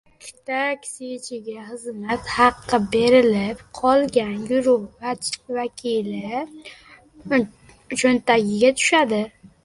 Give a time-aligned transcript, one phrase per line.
[0.49, 4.87] Taksichiga xizmat haqqi berilib qolgani guruh
[5.51, 6.41] vakili
[8.05, 9.21] choʻntagiga tushadi.